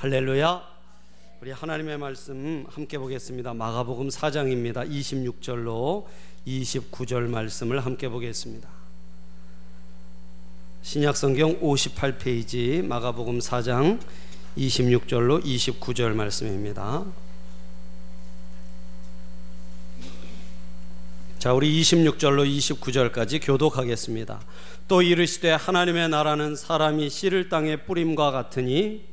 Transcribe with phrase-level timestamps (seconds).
[0.00, 0.62] 할렐루야.
[1.42, 3.52] 우리 하나님의 말씀 함께 보겠습니다.
[3.52, 4.90] 마가복음 4장입니다.
[4.90, 6.06] 26절로
[6.46, 8.66] 29절 말씀을 함께 보겠습니다.
[10.80, 14.00] 신약 성경 58페이지 마가복음 4장
[14.56, 17.04] 26절로 29절 말씀입니다.
[21.38, 24.40] 자, 우리 26절로 29절까지 교독하겠습니다.
[24.88, 29.09] 또 이르시되 하나님의 나라는 사람이 씨를 땅에 뿌림과 같으니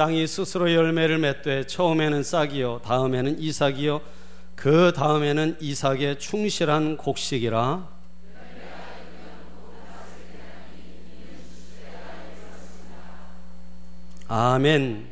[0.00, 4.00] 땅이 스스로 열매를 맺되 처음에는 싹이요 다음에는 이삭이요.
[4.54, 7.86] 그 다음에는 이삭의 충실한 곡식이라.
[14.28, 15.06] 아멘.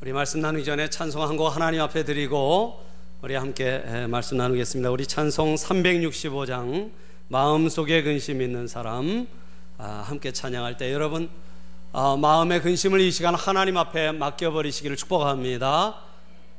[0.00, 2.82] 우리 말씀 나누기 전에 찬송 한 곡 하나님 앞에 드리고
[3.20, 4.90] 우리 함께 말씀 나누겠습니다.
[4.90, 6.90] 우리 찬송 365장
[7.28, 9.26] 마음속에 근심 있는 사람.
[9.30, 9.43] 아,
[9.78, 11.28] 함께 찬양할 때 여러분
[11.92, 15.94] 아, 마음의 근심을 이 시간 하나님 앞에 맡겨버리시기를 축복합니다.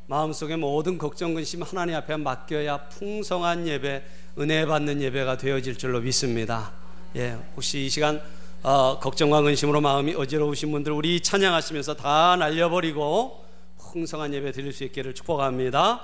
[0.07, 4.03] 마음속에 모든 걱정 근심 하나님 앞에 맡겨야 풍성한 예배,
[4.39, 6.71] 은혜 받는 예배가 되어질 줄로 믿습니다.
[7.17, 8.21] 예, 혹시 이 시간
[8.63, 13.45] 어, 걱정과 근심으로 마음이 어지러우신 분들 우리 찬양하시면서 다 날려버리고
[13.77, 16.01] 풍성한 예배 드릴 수 있기를 축복합니다.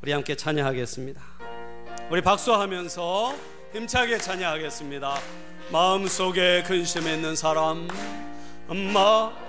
[0.00, 1.20] 우리 함께 찬양하겠습니다.
[2.10, 3.34] 우리 박수하면서
[3.74, 5.51] 힘차게 찬양하겠습니다.
[5.72, 7.88] 마음속에 근심 있는 사람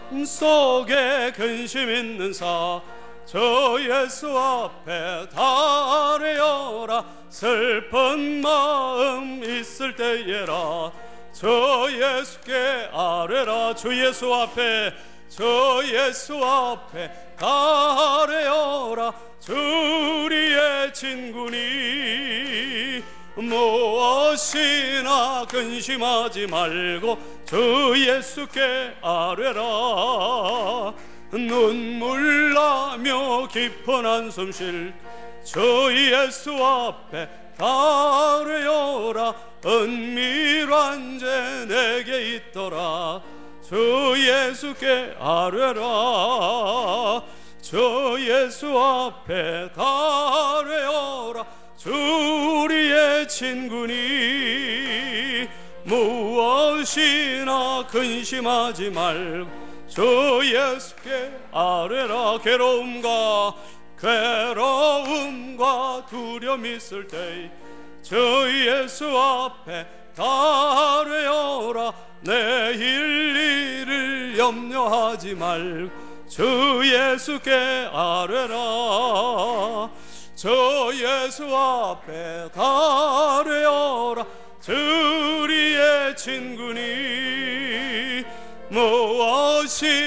[0.09, 7.03] 마음속에 근심 있는 사저 예수 앞에 달래어라.
[7.29, 10.93] 슬픈 마음 있을 때에라.
[11.33, 13.75] 저 예수께 아뢰라.
[13.75, 14.93] 주 예수 앞에
[15.27, 19.11] 저 예수 앞에 달래어라.
[19.41, 23.03] 주리의 친구니
[23.35, 25.03] 무엇이나
[25.49, 29.63] 근심하지 말고 주 예수께 아뢰라.
[31.31, 34.93] 눈물 나며 깊은 한숨 쉴
[35.43, 37.27] 주 예수 앞에
[37.59, 39.35] 아뢰어라.
[39.65, 43.21] 은밀한 죄 내게 있더라.
[43.61, 45.81] 주 예수께 아뢰라.
[47.61, 51.45] 주 예수 앞에 아뢰어라.
[51.77, 53.93] 주리의 친구니
[55.83, 63.53] 무엇이나 근심하지 말고 주 예수께 아뢰라 괴로움과
[63.99, 69.85] 괴로움과 두려움 있을 때주 예수 앞에
[70.17, 71.93] 아뢰어라.
[72.21, 75.91] 내일 일을 염려하지 말고
[76.27, 79.89] 주 예수께 아뢰라
[80.43, 84.25] 저 예수 앞에 가려라.
[84.59, 86.81] 주리의 친구니.
[88.67, 89.97] 무엇이나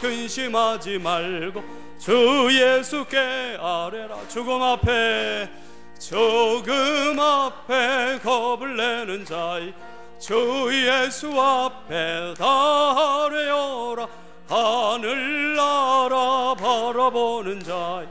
[0.00, 1.62] 근심하지 말고
[1.96, 4.26] 주 예수께 아뢰라.
[4.26, 5.48] 죽음 앞에
[5.96, 9.72] 죽음 앞에 겁을 내는 자이
[10.18, 14.08] 주 예수 앞에 다려라.
[14.48, 16.16] 하늘나라
[16.56, 18.08] 바라보는 자이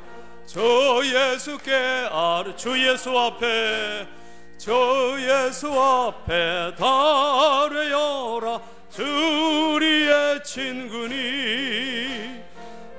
[0.53, 0.59] 저
[1.05, 4.05] 예수께 아뢰 주 예수 앞에
[4.57, 8.59] 저 예수 앞에 다려라.
[8.89, 12.41] 주리의 친구니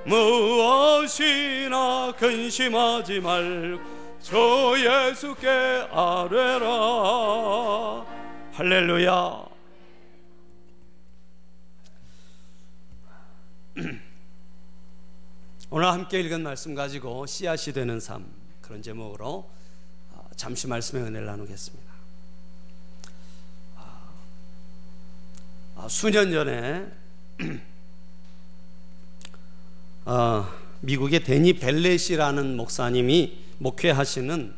[0.03, 3.83] 무엇이나 근심하지 말고
[4.19, 6.67] 저 예수께 아뢰라.
[8.53, 9.52] 할렐루야
[15.75, 18.23] 오늘 함께 읽은 말씀 가지고 씨앗이 되는 삶
[18.61, 19.49] 그런 제목으로
[20.13, 21.91] 아, 잠시 말씀의 은혜를 나누겠습니다.
[23.77, 24.09] 아,
[25.77, 26.85] 아, 수년 전에
[30.81, 34.53] 미국의 데니 벨렛이라는 목사님이 목회하시는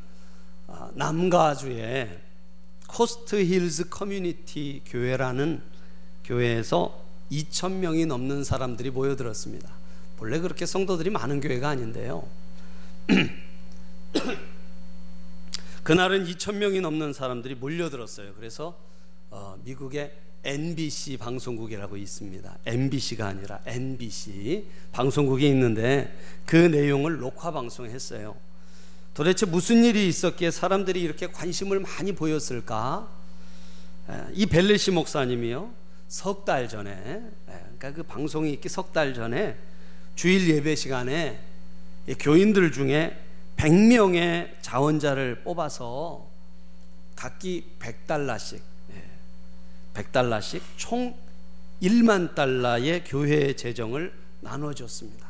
[0.96, 2.20] 남가주의
[2.90, 5.62] 코스트 힐즈 커뮤니티 교회라는
[6.26, 9.85] 교회에서 2천 명이 넘는 사람들이 모여들었습니다.
[10.20, 12.28] 원래 그렇게 성도들이 많은 교회가 아닌데요.
[15.84, 18.34] 그날은 2천 명이 넘는 사람들이 몰려들었어요.
[18.36, 18.76] 그래서
[19.30, 20.12] 어, 미국의
[20.44, 22.58] NBC 방송국이라고 있습니다.
[22.66, 26.16] MBC가 아니라 NBC 방송국이 있는데
[26.46, 28.36] 그 내용을 녹화 방송했어요.
[29.14, 33.08] 도대체 무슨 일이 있었기에 사람들이 이렇게 관심을 많이 보였을까?
[34.34, 35.72] 이 벨레시 목사님이요.
[36.08, 39.58] 석 달 전에, 그러니까 그 방송이 있기 석 달 전에
[40.16, 41.40] 주일 예배 시간에
[42.20, 43.22] 교인들 중에
[43.58, 46.26] 100명의 자원자를 뽑아서
[47.16, 48.60] 각기 100달러씩
[49.94, 51.16] 100달러씩 총
[51.82, 55.26] 1만 달러의 교회 재정을 나눠줬습니다.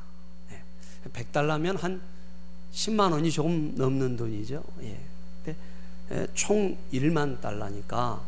[1.14, 2.02] 100달러면 한
[2.72, 4.64] 10만 원이 조금 넘는 돈이죠.
[4.84, 5.00] 예.
[6.34, 8.22] 총 1만 달러니까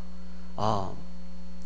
[0.56, 0.92] 아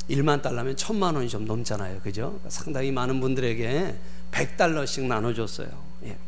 [0.09, 2.01] 1만 달러면 1000만 원이 좀 넘잖아요.
[2.01, 2.41] 그죠?
[2.49, 3.99] 상당히 많은 분들에게
[4.33, 5.69] 100달러씩 나눠줬어요.
[6.05, 6.19] 예.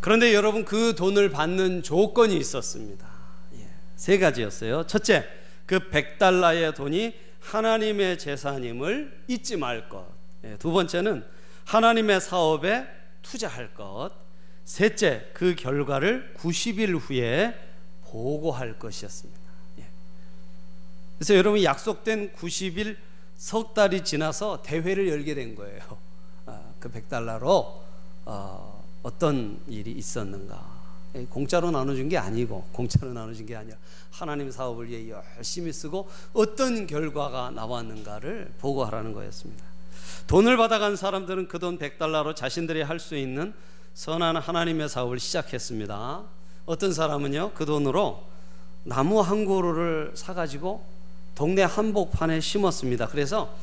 [0.00, 3.06] 그런데 여러분 그 돈을 받는 조건이 있었습니다.
[3.56, 3.68] 예.
[3.96, 4.86] 세 가지였어요.
[4.86, 5.28] 첫째,
[5.66, 10.06] 그 100달러의 돈이 하나님의 재산임을 잊지 말 것.
[10.44, 10.56] 예.
[10.56, 11.24] 두 번째는
[11.66, 12.86] 하나님의 사업에
[13.22, 14.10] 투자할 것.
[14.64, 17.54] 셋째, 그 결과를 90일 후에
[18.04, 19.40] 보고할 것이었습니다.
[19.80, 19.84] 예.
[21.18, 22.96] 그래서 여러분 약속된 90일
[23.40, 25.80] 석 달이 지나서 대회를 열게 된 거예요.
[26.44, 27.72] 아, 그 100달러로
[28.26, 30.62] 어, 어떤 일이 있었는가.
[31.14, 33.78] 예, 공짜로 나눠준 게 아니고 공짜로 나눠준 게 아니라
[34.10, 35.08] 하나님 사업을 위해
[35.38, 39.64] 열심히 쓰고 어떤 결과가 나왔는가를 보고하라는 거였습니다.
[40.26, 43.54] 돈을 받아간 사람들은 그 돈 100달러로 자신들이 할 수 있는
[43.94, 46.24] 선한 하나님의 사업을 시작했습니다.
[46.66, 48.22] 어떤 사람은요, 그 돈으로
[48.84, 50.99] 나무 한 그루를 사가지고
[51.34, 53.08] 동네 한복판에 심었습니다.
[53.08, 53.54] 그래서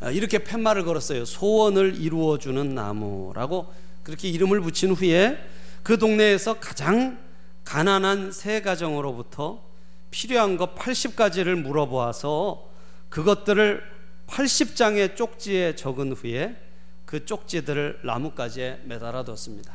[0.00, 1.24] 어, 이렇게 팻말을 걸었어요.
[1.24, 3.72] 소원을 이루어주는 나무라고
[4.02, 5.38] 그렇게 이름을 붙인 후에
[5.82, 7.18] 그 동네에서 가장
[7.64, 9.62] 가난한 세 가정으로부터
[10.10, 12.70] 필요한 것 80가지를 물어보아서
[13.08, 13.82] 그것들을
[14.26, 16.56] 80장의 쪽지에 적은 후에
[17.04, 19.74] 그 쪽지들을 나뭇가지에 매달아 뒀습니다.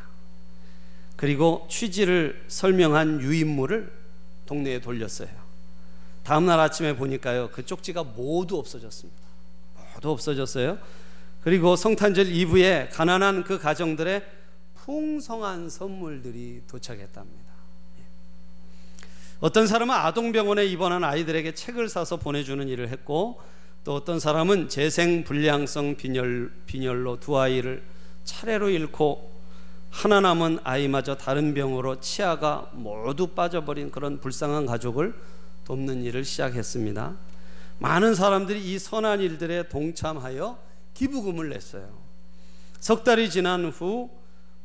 [1.15, 3.91] 그리고 취지를 설명한 유인물을
[4.45, 5.40] 동네에 돌렸어요.
[6.23, 7.49] 다음 날 아침에 보니까요.
[7.51, 9.19] 그 쪽지가 모두 없어졌습니다.
[9.95, 10.77] 모두 없어졌어요.
[11.43, 14.23] 그리고 성탄절 이브에 가난한 그 가정들의
[14.75, 17.51] 풍성한 선물들이 도착했답니다.
[17.99, 18.03] 예.
[19.39, 23.41] 어떤 사람은 아동병원에 입원한 아이들에게 책을 사서 보내주는 일을 했고
[23.83, 27.83] 또 어떤 사람은 재생 불량성 빈혈, 빈혈로 두 아이를
[28.23, 29.31] 차례로 잃고
[29.89, 35.13] 하나 남은 아이마저 다른 병으로 치아가 모두 빠져버린 그런 불쌍한 가족을
[35.71, 37.15] 돕는 일을 시작했습니다.
[37.79, 40.59] 많은 사람들이 이 선한 일들에 동참하여
[40.93, 41.87] 기부금을 냈어요.
[42.81, 44.09] 석 달이 지난 후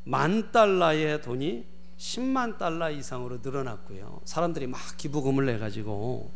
[0.08, 1.64] 만 달러의 돈이
[1.98, 4.20] 10만 달러 이상으로 늘어났고요.
[4.24, 6.30] 사람들이 막 기부금을 내가지고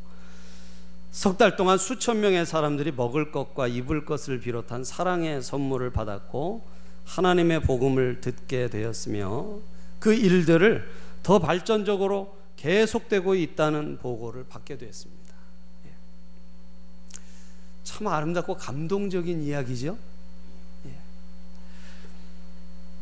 [1.12, 6.64] 석 달 동안 수천 명의 사람들이 먹을 것과 입을 것을 비롯한 사랑의 선물을 받았고
[7.06, 9.58] 하나님의 복음을 듣게 되었으며
[10.00, 10.88] 그 일들을
[11.22, 15.34] 더 발전적으로 계속되고 있다는 보고를 받게 되었습니다.
[15.86, 15.90] 예.
[17.84, 19.96] 참 아름답고 감동적인 이야기죠.
[20.86, 20.94] 예.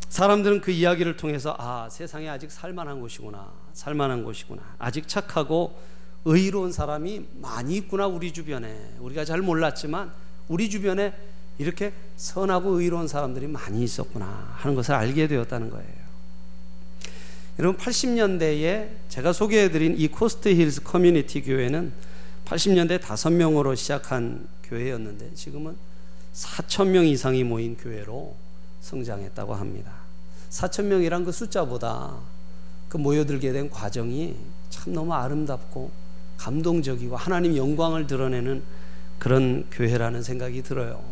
[0.08, 5.76] 사람들은 그 이야기를 통해서 아 세상에 아직 살만한 곳이구나, 살만한 곳이구나, 아직 착하고
[6.25, 10.12] 의로운 사람이 많이 있구나 우리 주변에 우리가 잘 몰랐지만
[10.46, 11.12] 우리 주변에
[11.58, 16.07] 이렇게 선하고 의로운 사람들이 많이 있었구나 하는 것을 알게 되었다는 거예요.
[17.58, 21.93] 여러분 80년대에 제가 소개해드린 이 코스트 힐스 커뮤니티 교회는
[22.44, 25.76] 80년대 5명으로 시작한 교회였는데 지금은
[26.34, 28.37] 4천 명 이상이 모인 교회로
[28.81, 29.93] 성장했다고 합니다.
[30.50, 32.20] 4천 명이란 그 숫자보다
[32.88, 34.37] 그 모여들게 된 과정이
[34.71, 35.90] 참 너무 아름답고
[36.37, 38.62] 감동적이고 하나님 영광을 드러내는
[39.18, 41.02] 그런 교회라는 생각이 들어요.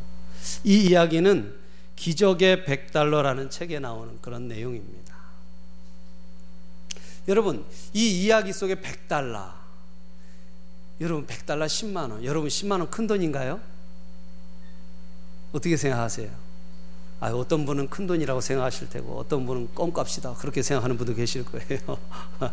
[0.63, 1.53] 이 이야기는
[1.97, 5.16] 기적의 100달러라는 책에 나오는 그런 내용입니다.
[7.29, 9.53] 여러분, 이 이야기 속에 100달러.
[11.01, 12.25] 여러분, 100달러 10만 원.
[12.25, 13.61] 여러분, 10만 원 큰 돈인가요?
[15.53, 16.31] 어떻게 생각하세요?
[17.21, 20.35] 아, 어떤 분은 큰 돈이라고 생각하실 테고, 어떤 분은 껌값이다.
[20.35, 21.99] 그렇게 생각하는 분도 계실 거예요.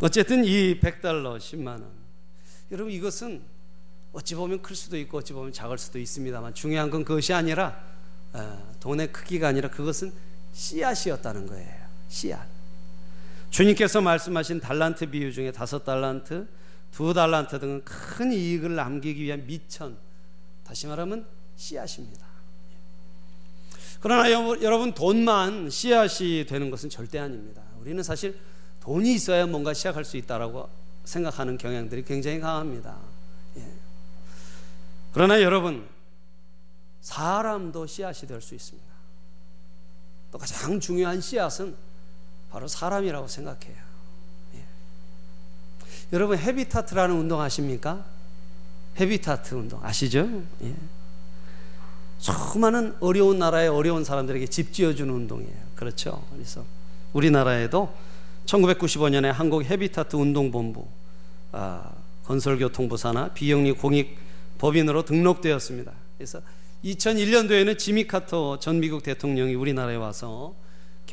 [0.00, 1.90] 어쨌든 이 100달러 10만 원.
[2.70, 3.42] 여러분 이것은
[4.12, 7.78] 어찌 보면 클 수도 있고 어찌 보면 작을 수도 있습니다만 중요한 건 그것이 아니라
[8.32, 10.12] 어, 돈의 크기가 아니라 그것은
[10.52, 11.86] 씨앗이었다는 거예요.
[12.08, 12.53] 씨앗.
[13.54, 16.48] 주님께서 말씀하신 달란트 비유 중에 다섯 달란트,
[16.90, 19.96] 두 달란트 등은 큰 이익을 남기기 위한 미천,
[20.64, 22.26] 다시 말하면 씨앗입니다.
[24.00, 27.62] 그러나 여러분 돈만 씨앗이 되는 것은 절대 아닙니다.
[27.78, 28.36] 우리는 사실
[28.80, 30.68] 돈이 있어야 뭔가 시작할 수 있다라고
[31.04, 32.98] 생각하는 경향들이 굉장히 강합니다.
[33.58, 33.68] 예.
[35.12, 35.86] 그러나 여러분,
[37.02, 38.88] 사람도 씨앗이 될 수 있습니다.
[40.32, 41.93] 또 가장 중요한 씨앗은
[42.54, 43.74] 바로 사람이라고 생각해요.
[44.54, 44.64] 예.
[46.12, 48.04] 여러분, 헤비타트라는 운동 아십니까?
[48.96, 50.30] 헤비타트 운동 아시죠?
[50.62, 50.72] 예.
[52.18, 55.52] 수많은 어려운 나라의 어려운 사람들에게 집 지어주는 운동이에요.
[55.74, 56.24] 그렇죠.
[56.32, 56.64] 그래서
[57.12, 57.92] 우리나라에도
[58.46, 60.86] 1995년에 한국 헤비타트 운동본부
[61.50, 61.90] 아,
[62.22, 64.16] 건설교통부 산하 비영리 공익
[64.58, 65.90] 법인으로 등록되었습니다.
[66.16, 66.40] 그래서
[66.84, 70.54] 2001년도에는 지미 카터 전 미국 대통령이 우리나라에 와서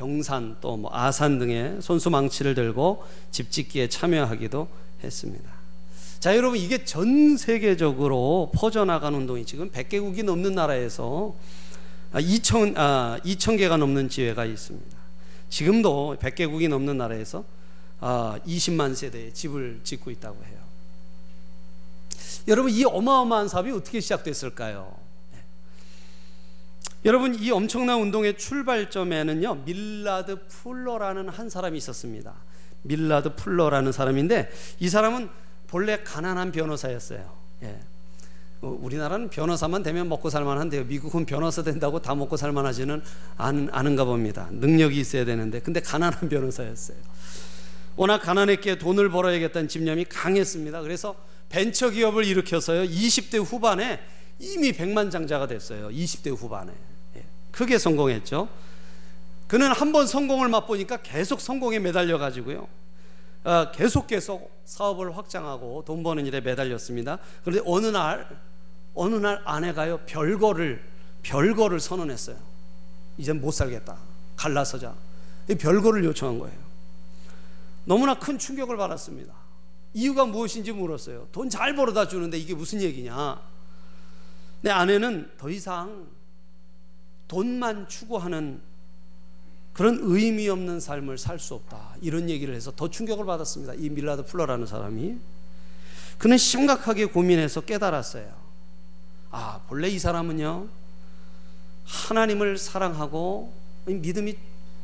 [0.01, 4.67] 경산 또 뭐 아산 등의 손수 망치를 들고 집 짓기에 참여하기도
[5.03, 5.51] 했습니다.
[6.20, 11.36] 자, 여러분 이게 전 세계적으로 퍼져나간 운동이 지금 100개국이 넘는 나라에서
[12.13, 14.98] 2천 아, 2천 아, 개가 넘는 지회가 있습니다.
[15.50, 17.43] 지금도 100개국이 넘는 나라에서
[18.00, 20.58] 아, 20만 세대의 집을 짓고 있다고 해요.
[22.48, 25.00] 여러분 이 어마어마한 사업이 어떻게 시작됐을까요?
[27.03, 32.34] 여러분 이 엄청난 운동의 출발점에는요 밀라드 풀러라는 한 사람이 있었습니다.
[32.84, 35.29] 밀라드 풀러라는 사람인데 이 사람은
[35.67, 37.31] 본래 가난한 변호사였어요.
[37.63, 37.79] 예.
[38.62, 40.84] 어, 우리나라는 변호사만 되면 먹고 살만한데요.
[40.86, 43.01] 미국은 변호사 된다고 다 먹고 살만하지는
[43.38, 44.50] 않, 않은가 봅니다.
[44.51, 46.98] 능력이 있어야 되는데 근데 가난한 변호사였어요.
[47.96, 50.81] 워낙 가난했기에 돈을 벌어야겠다는 집념이 강했습니다.
[50.81, 51.15] 그래서
[51.50, 52.84] 벤처 기업을 일으켜서요.
[52.84, 54.00] 20대 후반에
[54.39, 55.89] 이미 백만장자가 됐어요.
[55.89, 56.72] 20대 후반에.
[57.51, 58.48] 크게 성공했죠.
[59.48, 62.67] 그는 한 번 성공을 맛보니까 계속 성공에 매달려 가지고요.
[63.43, 67.17] 어, 계속 계속 사업을 확장하고 돈 버는 일에 매달렸습니다.
[67.43, 68.27] 그런데 어느 날
[68.93, 70.84] 어느 날 아내가요 별거를
[71.24, 72.38] 별거를 선언했어요.
[73.17, 73.98] 이젠 못 살겠다.
[74.38, 74.96] 갈라서자.
[75.60, 76.58] 별거를 요청한 거예요.
[77.86, 79.34] 너무나 큰 충격을 받았습니다.
[79.93, 81.27] 이유가 무엇인지 물었어요.
[81.31, 83.41] 돈 잘 벌어다 주는데 이게 무슨 얘기냐?
[84.62, 86.08] 내 아내는 더 이상
[87.32, 88.60] 돈만 추구하는
[89.72, 91.96] 그런 의미 없는 삶을 살 수 없다.
[92.02, 93.74] 이런 얘기를 해서 더 충격을 받았습니다.
[93.76, 95.18] 이 밀라드 플러라는 사람이.
[96.18, 98.30] 그는 심각하게 고민해서 깨달았어요.
[99.32, 100.68] 아, 본래 이 사람은요,
[101.86, 103.54] 하나님을 사랑하고
[103.86, 104.36] 믿음이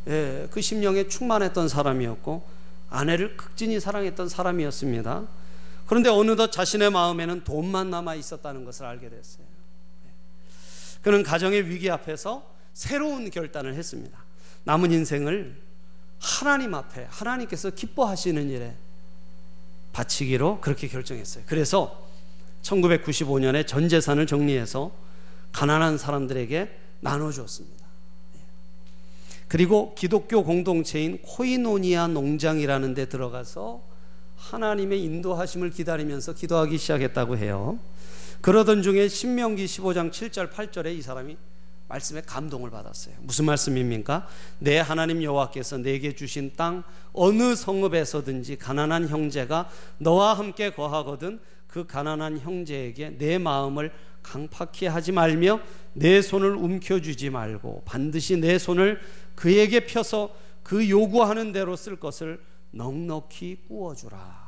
[0.07, 2.47] 예, 그 심령에 충만했던 사람이었고,
[2.89, 5.27] 아내를 극진히 사랑했던 사람이었습니다.
[5.85, 9.56] 그런데 어느덧 자신의 마음에는 돈만 남아 있었다는 것을 알게 됐어요.
[11.07, 14.17] 그는 가정의 위기 앞에서 새로운 결단을 했습니다.
[14.65, 15.55] 남은 인생을
[16.19, 18.75] 하나님 앞에 하나님께서 기뻐하시는 일에
[19.93, 21.45] 바치기로 그렇게 결정했어요.
[21.47, 22.09] 그래서
[22.61, 24.91] 1995년에 전 재산을 정리해서
[25.53, 27.85] 가난한 사람들에게 나눠주었습니다.
[28.35, 28.39] 예.
[29.47, 33.81] 그리고 기독교 공동체인 코이노니아 농장이라는 데 들어가서
[34.35, 37.79] 하나님의 인도하심을 기다리면서 기도하기 시작했다고 해요.
[38.41, 41.37] 그러던 중에 신명기 15장 7절 8절에 이 사람이
[41.87, 43.15] 말씀에 감동을 받았어요.
[43.21, 44.27] 무슨 말씀입니까?
[44.59, 52.39] 내 하나님 여호와께서 내게 주신 땅 어느 성읍에서든지 가난한 형제가 너와 함께 거하거든 그 가난한
[52.39, 53.91] 형제에게 내 마음을
[54.21, 55.61] 강팍히 하지 말며
[55.93, 58.99] 내 손을 움켜쥐지 말고 반드시 내 손을
[59.35, 62.41] 그에게 펴서 그 요구하는 대로 쓸 것을
[62.71, 64.46] 넉넉히 구워주라.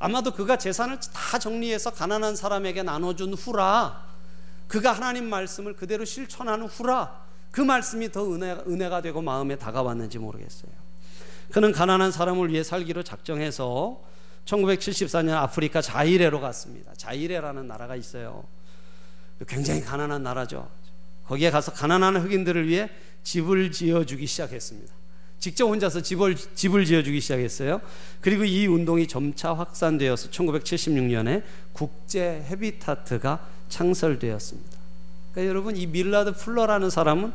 [0.00, 4.02] 아마도 그가 재산을 다 정리해서 가난한 사람에게 나눠준 후라
[4.66, 10.72] 그가 하나님 말씀을 그대로 실천하는 후라 그 말씀이 더 은혜가, 은혜가 되고 마음에 다가왔는지 모르겠어요.
[11.52, 14.00] 그는 가난한 사람을 위해 살기로 작정해서
[14.46, 16.92] 1974년 아프리카 자이레로 갔습니다.
[16.96, 18.44] 자이레라는 나라가 있어요.
[19.46, 20.68] 굉장히 가난한 나라죠.
[21.26, 22.88] 거기에 가서 가난한 흑인들을 위해
[23.22, 24.99] 집을 지어주기 시작했습니다.
[25.40, 27.80] 직접 혼자서 집을, 집을 지어주기 시작했어요.
[28.20, 31.42] 그리고 이 운동이 점차 확산되어서 1976년에
[31.72, 34.78] 국제 헤비타트가 창설되었습니다.
[35.32, 37.32] 그러니까 여러분 이 밀라드 풀러라는 사람은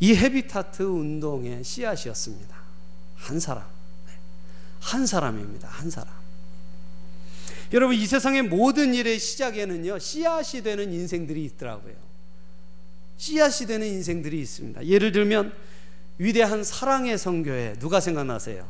[0.00, 2.56] 이 헤비타트 운동의 씨앗이었습니다.
[3.16, 3.64] 한 사람.
[4.80, 5.68] 한 사람입니다.
[5.68, 6.14] 한 사람.
[7.72, 11.94] 여러분 이 세상의 모든 일의 시작에는요 씨앗이 되는 인생들이 있더라고요.
[13.18, 14.86] 씨앗이 되는 인생들이 있습니다.
[14.86, 15.52] 예를 들면
[16.18, 18.66] 위대한 사랑의 성교회 누가 생각나세요?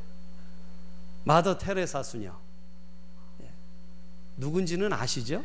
[1.25, 2.33] 마더 테레사 수녀.
[3.43, 3.49] 예.
[4.37, 5.45] 누군지는 아시죠?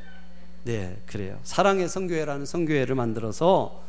[0.63, 1.39] 네, 그래요.
[1.43, 3.81] 사랑의 성교회라는 성교회를 만들어서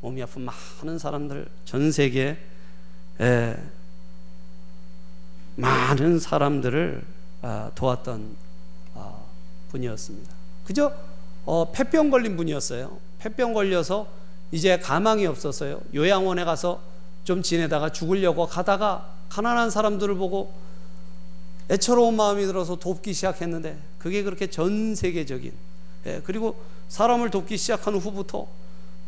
[0.00, 2.38] 몸이 아픈 많은 사람들 전 세계
[3.18, 3.56] 에
[5.56, 7.02] 많은 사람들을
[7.42, 8.36] 아, 도왔던
[8.94, 9.14] 아,
[9.70, 10.34] 분이었습니다.
[10.64, 10.92] 그저
[11.44, 12.98] 어, 폐병 걸린 분이었어요.
[13.18, 14.08] 폐병 걸려서
[14.50, 15.80] 이제 가망이 없었어요.
[15.94, 16.80] 요양원에 가서
[17.26, 20.54] 좀 지내다가 죽으려고 가다가 가난한 사람들을 보고
[21.68, 25.52] 애처로운 마음이 들어서 돕기 시작했는데 그게 그렇게 전 세계적인
[26.06, 26.56] 예, 그리고
[26.86, 28.46] 사람을 돕기 시작한 후부터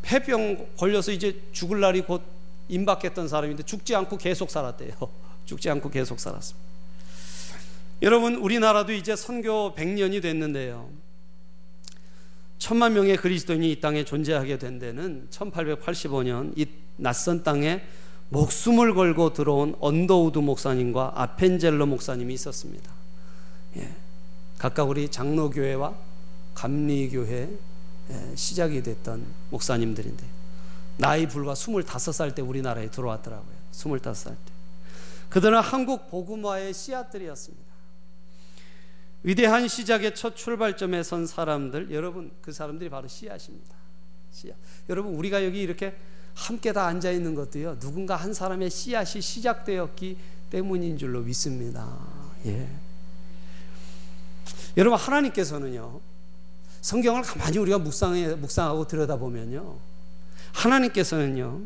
[0.02, 2.22] 폐병 걸려서 이제 죽을 날이 곧
[2.66, 4.94] 임박했던 사람인데 죽지 않고 계속 살았대요.
[5.46, 6.68] 죽지 않고 계속 살았습니다.
[8.02, 10.90] 여러분 우리나라도 이제 선교 100년이 됐는데요.
[12.58, 17.84] 천만 명의 그리스도인이 이 땅에 존재하게 된 데는 1885년 이 낯선 땅에
[18.30, 22.90] 목숨을 걸고 들어온 언더우드 목사님과 아펜젤러 목사님이 있었습니다.
[23.76, 23.94] 예.
[24.58, 25.94] 각각 우리 장로교회와
[26.54, 27.58] 감리교회
[28.10, 30.26] 예, 시작이 됐던 목사님들인데
[30.96, 33.56] 나이 불과 25살 때 우리나라에 들어왔더라고요.
[33.72, 34.52] 25살 때.
[35.28, 37.68] 그들은 한국 복음화의 씨앗들이었습니다.
[39.22, 43.74] 위대한 시작의 첫 출발점에 선 사람들, 여러분 그 사람들이 바로 씨앗입니다.
[44.32, 44.56] 씨앗.
[44.88, 45.96] 여러분 우리가 여기 이렇게
[46.38, 47.80] 함께 다 앉아 있는 것도요.
[47.80, 50.16] 누군가 한 사람의 씨앗이 시작되었기
[50.50, 51.98] 때문인 줄로 믿습니다.
[52.46, 52.68] 예.
[54.76, 56.00] 여러분 하나님께서는요.
[56.80, 59.78] 성경을 가만히 우리가 묵상해 묵상하고 들여다보면요.
[60.52, 61.60] 하나님께서는요.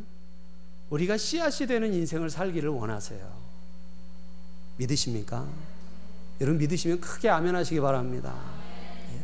[0.88, 3.30] 우리가 씨앗이 되는 인생을 살기를 원하세요.
[4.78, 5.46] 믿으십니까?
[6.40, 8.34] 여러분 믿으시면 크게 아멘하시기 바랍니다.
[9.12, 9.20] 예.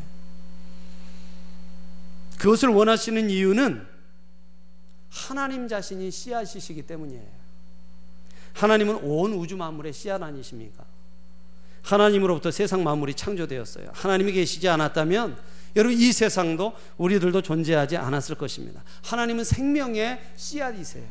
[2.38, 3.97] 그것을 원하시는 이유는
[5.10, 7.38] 하나님 자신이 씨앗이시기 때문이에요.
[8.54, 10.84] 하나님은 온 우주 만물의 씨앗 아니십니까?
[11.82, 13.90] 하나님으로부터 세상 만물이 창조되었어요.
[13.92, 15.38] 하나님이 계시지 않았다면
[15.76, 18.82] 여러분 이 세상도 우리들도 존재하지 않았을 것입니다.
[19.04, 21.06] 하나님은 생명의 씨앗이세요.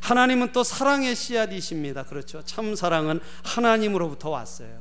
[0.00, 2.04] 하나님은 또 사랑의 씨앗이십니다.
[2.04, 2.42] 그렇죠.
[2.44, 4.80] 참 사랑은 하나님으로부터 왔어요.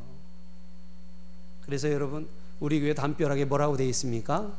[1.65, 2.27] 그래서 여러분
[2.59, 4.51] 우리 교회 담벼락에 뭐라고 되어 있습니까?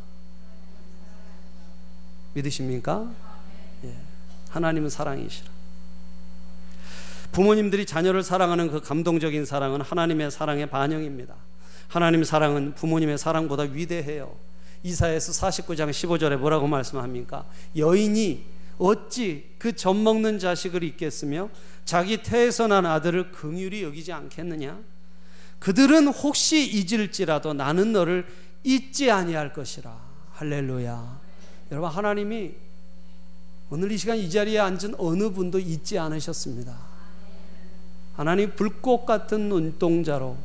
[2.34, 3.29] 믿으십니까?
[3.84, 3.94] 예.
[4.50, 5.50] 하나님은 사랑이시라.
[7.32, 11.34] 부모님들이 자녀를 사랑하는 그 감동적인 사랑은 하나님의 사랑의 반영입니다.
[11.88, 14.34] 하나님의 사랑은 부모님의 사랑보다 위대해요.
[14.82, 17.44] 이사에서 49장 15절에 뭐라고 말씀합니까?
[17.76, 18.44] 여인이
[18.78, 21.50] 어찌 그 젖 먹는 자식을 잊겠으며
[21.84, 24.78] 자기 태에서 난 아들을 긍휼히 여기지 않겠느냐?
[25.58, 28.26] 그들은 혹시 잊을지라도 나는 너를
[28.64, 29.94] 잊지 아니할 것이라.
[30.32, 31.20] 할렐루야.
[31.70, 32.54] 여러분 하나님이
[33.70, 36.76] 오늘 이 시간 이 자리에 앉은 어느 분도 잊지 않으셨습니다.
[38.14, 40.36] 하나님 불꽃 같은 눈동자로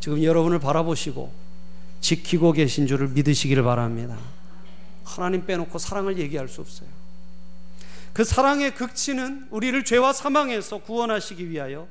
[0.00, 1.32] 지금 여러분을 바라보시고
[2.00, 4.18] 지키고 계신 줄을 믿으시기를 바랍니다.
[5.04, 6.88] 하나님 빼놓고 사랑을 얘기할 수 없어요.
[8.12, 11.86] 그 사랑의 극치는 우리를 죄와 사망에서 구원하시기 위하여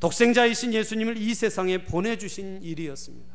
[0.00, 3.32] 독생자이신 예수님을 이 세상에 보내주신 일이었습니다.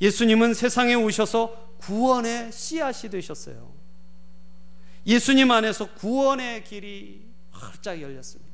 [0.00, 3.79] 예수님은 세상에 오셔서 구원의 씨앗이 되셨어요.
[5.06, 8.50] 예수님 안에서 구원의 길이 활짝 열렸습니다.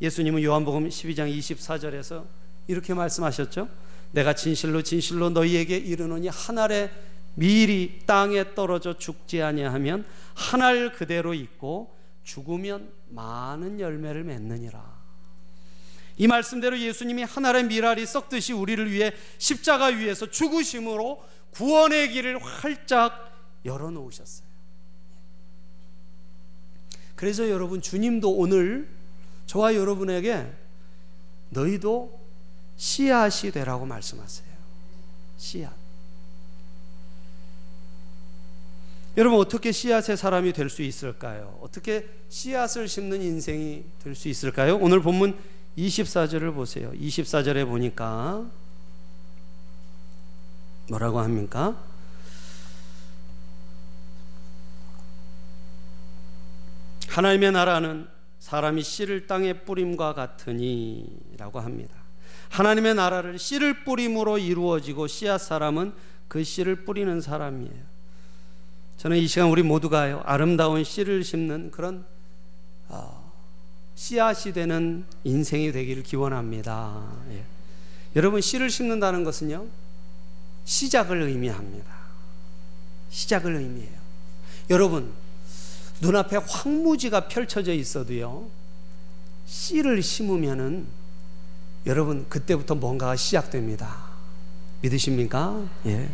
[0.00, 2.24] 예수님은 요한복음 12장 24절에서
[2.66, 3.68] 이렇게 말씀하셨죠.
[4.12, 6.90] 내가 진실로 진실로 너희에게 이르노니 한 알의
[7.34, 14.94] 미리 땅에 떨어져 죽지 아니하면 한 알 그대로 있고 죽으면 많은 열매를 맺느니라.
[16.16, 23.32] 이 말씀대로 예수님이 하나의 미랄이 썩듯이 우리를 위해 십자가 위에서 죽으심으로 구원의 길을 활짝
[23.64, 24.46] 열어 놓으셨어요.
[27.16, 28.88] 그래서 여러분 주님도 오늘
[29.46, 30.50] 저와 여러분에게
[31.50, 32.20] 너희도
[32.76, 34.48] 씨앗이 되라고 말씀하세요.
[35.38, 35.72] 씨앗.
[39.16, 41.56] 여러분 어떻게 씨앗의 사람이 될 수 있을까요?
[41.62, 44.76] 어떻게 씨앗을 심는 인생이 될 수 있을까요?
[44.76, 45.38] 오늘 본문
[45.78, 46.90] 24절을 보세요.
[46.92, 48.44] 24절에 보니까
[50.88, 51.80] 뭐라고 합니까?
[57.14, 58.08] 하나님의 나라는
[58.40, 61.94] 사람이 씨를 땅에 뿌림과 같으니라고 합니다.
[62.48, 65.92] 하나님의 나라를 씨를 뿌림으로 이루어지고 씨앗 사람은
[66.26, 67.94] 그 씨를 뿌리는 사람이에요.
[68.96, 72.04] 저는 이 시간 우리 모두가 아름다운 씨를 심는 그런
[72.88, 73.32] 어,
[73.94, 77.12] 씨앗이 되는 인생이 되기를 기원합니다.
[77.30, 77.44] 예.
[78.16, 79.66] 여러분 씨를 심는다는 것은요
[80.64, 81.86] 시작을 의미합니다.
[83.10, 84.00] 시작을 의미해요.
[84.70, 85.23] 여러분
[86.04, 88.50] 눈앞에 황무지가 펼쳐져 있어도요
[89.46, 90.86] 씨를 심으면은
[91.86, 94.04] 여러분 그때부터 뭔가가 시작됩니다.
[94.82, 95.66] 믿으십니까?
[95.86, 96.10] 예.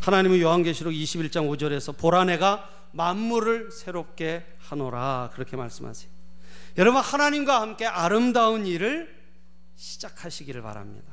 [0.00, 6.10] 하나님은 요한계시록 21장 5절에서 보라 내가 만물을 새롭게 하노라 그렇게 말씀하세요.
[6.78, 9.16] 여러분 하나님과 함께 아름다운 일을
[9.76, 11.12] 시작하시기를 바랍니다.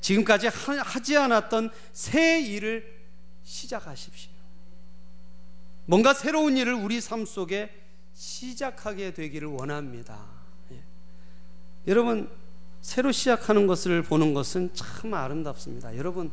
[0.00, 2.84] 지금까지 하지 않았던 새 일을
[3.42, 4.39] 시작하십시오.
[5.86, 7.70] 뭔가 새로운 일을 우리 삶 속에
[8.14, 10.18] 시작하게 되기를 원합니다.
[10.72, 10.82] 예.
[11.88, 12.28] 여러분
[12.80, 15.96] 새로 시작하는 것을 보는 것은 참 아름답습니다.
[15.96, 16.30] 여러분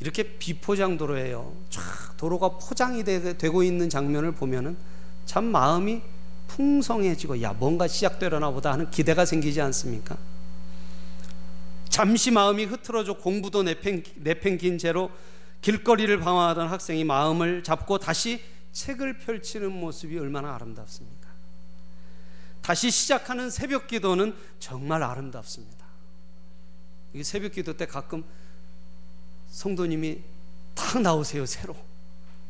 [0.00, 1.56] 이렇게 비포장 도로예요.
[1.70, 4.76] 쫙 도로가 포장이 되, 고 있는 장면을 보면은
[5.24, 6.02] 참 마음이
[6.48, 10.16] 풍성해지고 야 뭔가 시작되려나 보다 하는 기대가 생기지 않습니까?
[11.88, 15.10] 잠시 마음이 흐트러져 공부도 내팽, 내팽긴 채로
[15.60, 18.42] 길거리를 방황하던 학생이 마음을 잡고 다시
[18.74, 21.28] 책을 펼치는 모습이 얼마나 아름답습니까?
[22.60, 25.84] 다시 시작하는 새벽 기도는 정말 아름답습니다.
[27.12, 28.24] 이게 새벽 기도 때 가끔
[29.48, 30.20] 성도님이
[30.74, 31.76] 탁 나오세요, 새로.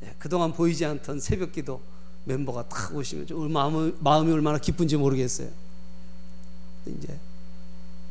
[0.03, 1.83] 예, 그동안 보이지 않던 새벽 기도
[2.25, 5.51] 멤버가 탁 오시면 좀 마음이, 마음이 얼마나 기쁜지 모르겠어요.
[6.87, 7.19] 이제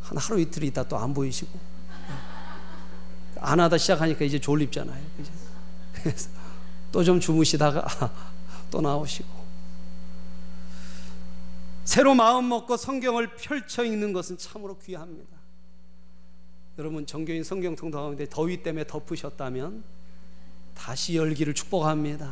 [0.02, 3.39] 한 하루 이틀 있다 또 안 보이시고 예.
[3.39, 5.04] 안 하다 시작하니까 이제 졸립잖아요.
[5.93, 6.30] 그래서
[6.93, 7.86] 또 좀 주무시다가
[8.71, 9.43] 또 나오시고
[11.84, 15.34] 새로 마음 먹고 성경을 펼쳐 읽는 것은 참으로 귀합니다.
[16.77, 19.84] 여러분 정교인 성경 통독하는데 더위 때문에 덮으셨다면
[20.75, 22.32] 다시 열기를 축복합니다.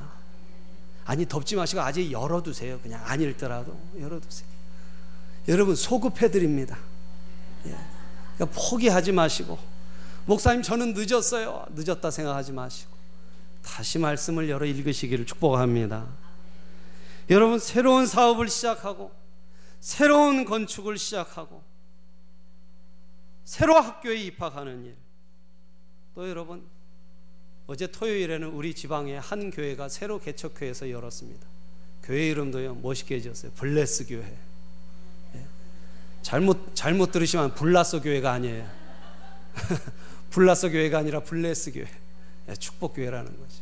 [1.06, 2.80] 아니 덮지 마시고 아직 열어두세요.
[2.82, 4.48] 그냥 안 읽더라도 열어두세요.
[5.48, 6.78] 여러분 소급해 드립니다.
[7.66, 7.76] 예.
[8.36, 9.58] 그러니까 포기하지 마시고
[10.28, 11.66] 목사님 저는 늦었어요.
[11.72, 13.01] 늦었다 생각하지 마시고
[13.64, 16.08] 다시 말씀을 열어 읽으시기를 축복합니다.
[17.30, 19.12] 여러분 새로운 사업을 시작하고
[19.80, 21.64] 새로운 건축을 시작하고
[23.46, 24.96] 새로 학교에 입학하는 일.
[26.16, 26.66] 또 여러분
[27.68, 31.48] 어제 토요일에는 우리 지방의 한 교회가 새로 개척회에서 열었습니다.
[32.04, 33.52] 교회 이름도요 멋있게 지었어요.
[33.54, 34.38] 블레스 교회.
[35.36, 35.46] 예.
[36.22, 38.70] 잘못 잘못 들으시면 불라서 교회가 아니에요.
[40.32, 42.01] 불라서 교회가 아니라 블레스 교회.
[42.52, 43.62] 예, 축복 교회라는 거죠.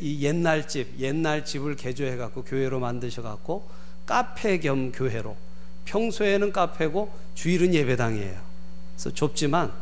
[0.00, 3.68] 이 옛날 집, 옛날 집을 개조해 갖고 교회로 만드셔 갖고
[4.04, 5.36] 카페 겸 교회로
[5.86, 8.40] 평소에는 카페고 주일은 예배당이에요.
[8.94, 9.72] 그래서 좁지만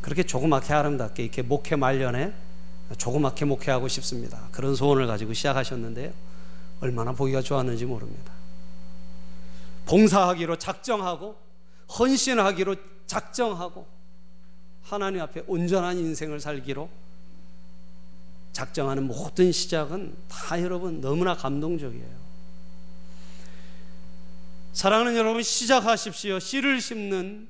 [0.00, 2.32] 그렇게 조그맣게 아름답게 이렇게 목회 말년에
[2.96, 4.40] 조그맣게 목회하고 싶습니다.
[4.52, 6.12] 그런 소원을 가지고 시작하셨는데요.
[6.80, 8.32] 얼마나 보기가 좋았는지 모릅니다.
[9.86, 11.36] 봉사하기로 작정하고
[11.98, 13.86] 헌신하기로 작정하고
[14.82, 16.88] 하나님 앞에 온전한 인생을 살기로
[18.52, 22.20] 작정하는 모든 시작은 다 여러분 너무나 감동적이에요.
[24.72, 26.38] 사랑하는 여러분 시작하십시오.
[26.38, 27.48] 씨를 심는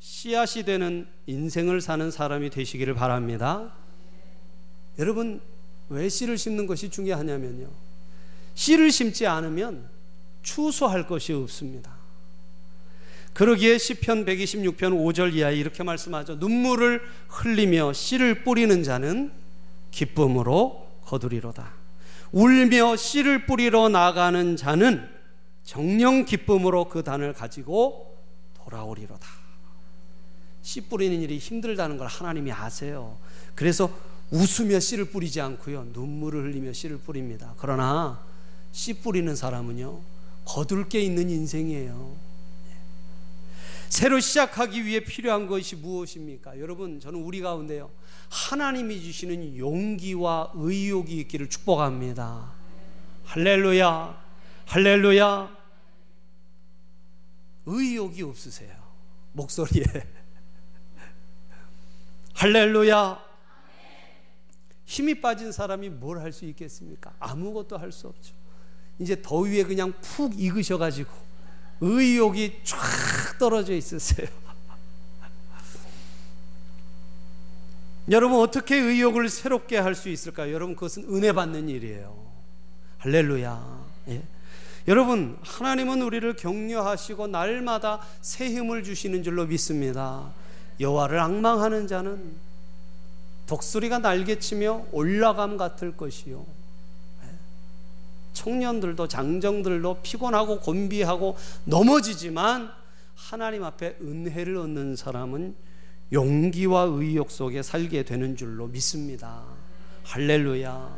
[0.00, 3.72] 씨앗이 되는 인생을 사는 사람이 되시기를 바랍니다.
[4.98, 5.40] 여러분
[5.88, 7.70] 왜 씨를 심는 것이 중요하냐면요.
[8.54, 9.88] 씨를 심지 않으면
[10.42, 11.94] 추수할 것이 없습니다.
[13.32, 16.36] 그러기에 시편 126편 5절 이하에 이렇게 말씀하죠.
[16.36, 19.32] 눈물을 흘리며 씨를 뿌리는 자는
[19.92, 21.70] 기쁨으로 거두리로다.
[22.32, 25.08] 울며 씨를 뿌리러 나가는 자는
[25.62, 28.16] 정령 기쁨으로 그 단을 가지고
[28.54, 29.26] 돌아오리로다.
[30.62, 33.16] 씨 뿌리는 일이 힘들다는 걸 하나님이 아세요.
[33.54, 33.90] 그래서
[34.30, 35.88] 웃으며 씨를 뿌리지 않고요.
[35.92, 37.54] 눈물을 흘리며 씨를 뿌립니다.
[37.58, 38.20] 그러나
[38.72, 40.00] 씨 뿌리는 사람은요.
[40.44, 42.16] 거둘 게 있는 인생이에요.
[43.92, 46.58] 새로 시작하기 위해 필요한 것이 무엇입니까?
[46.58, 47.90] 여러분, 저는 우리 가운데요.
[48.30, 52.54] 하나님이 주시는 용기와 의욕이 있기를 축복합니다.
[53.26, 54.24] 할렐루야.
[54.64, 55.56] 할렐루야.
[57.66, 58.74] 의욕이 없으세요.
[59.34, 59.84] 목소리에.
[62.32, 63.22] 할렐루야.
[64.86, 67.14] 힘이 빠진 사람이 뭘 할 수 있겠습니까?
[67.18, 68.34] 아무것도 할 수 없죠.
[68.98, 71.21] 이제 더위에 그냥 푹 익으셔가지고
[71.82, 72.78] 의욕이 쫙
[73.38, 74.28] 떨어져 있으세요.
[78.10, 80.52] 여러분 어떻게 의욕을 새롭게 할 수 있을까요?
[80.52, 82.16] 여러분 그것은 은혜 받는 일이에요.
[82.98, 83.84] 할렐루야.
[84.08, 84.22] 예.
[84.86, 90.30] 여러분 하나님은 우리를 격려하시고 날마다 새 힘을 주시는 줄로 믿습니다.
[90.78, 92.36] 여호와를 악망하는 자는
[93.46, 96.46] 독수리가 날개치며 올라감 같을 것이요.
[98.32, 102.70] 청년들도 장정들도 피곤하고 곤비하고 넘어지지만
[103.14, 105.54] 하나님 앞에 은혜를 얻는 사람은
[106.12, 109.42] 용기와 의욕 속에 살게 되는 줄로 믿습니다.
[110.04, 110.96] 할렐루야.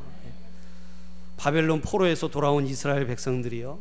[1.36, 3.78] 바벨론 포로에서 돌아온 이스라엘 백성들이요.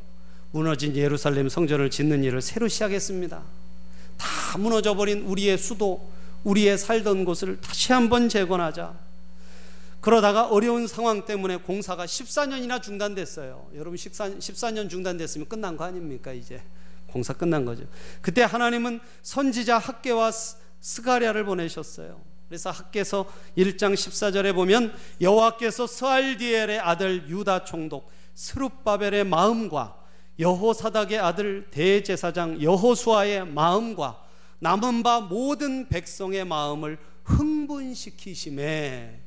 [0.51, 3.41] 무너진 예루살렘 성전을 짓는 일을 새로 시작했습니다.
[4.17, 6.07] 다 무너져 버린 우리의 수도,
[6.43, 8.93] 우리의 살던 곳을 다시 한번 재건하자.
[10.03, 13.69] 그러다가 어려운 상황 때문에 공사가 14년이나 중단됐어요.
[13.75, 16.61] 여러분 14, 14년 중단됐으면 끝난 거 아닙니까 이제
[17.07, 17.85] 공사 끝난 거죠.
[18.21, 20.29] 그때 하나님은 선지자 학계와
[20.81, 22.21] 스가랴를 보내셨어요.
[22.49, 23.25] 그래서 학계서
[23.57, 29.97] 1장 14절에 보면 여호와께서 스알디엘의 아들 유다 총독 스룹바벨의 마음과
[30.37, 34.21] 여호사닥의 아들 대제사장 여호수아의 마음과
[34.59, 39.22] 남은 바 모든 백성의 마음을 흥분시키심에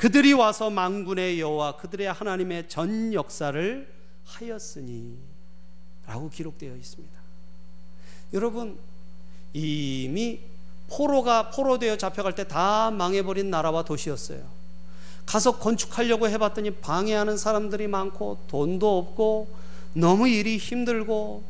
[0.00, 3.86] 그들이 와서 망군의 여호와 그들의 하나님의 전 역사를
[4.24, 5.18] 하였으니
[6.06, 7.20] 라고 기록되어 있습니다.
[8.32, 8.78] 여러분
[9.52, 10.40] 이미
[10.88, 14.40] 포로가 포로되어 잡혀갈 때 다 망해버린 나라와 도시였어요.
[15.26, 19.54] 가서 건축하려고 해봤더니 방해하는 사람들이 많고 돈도 없고
[19.92, 21.44] 너무 일이 힘들고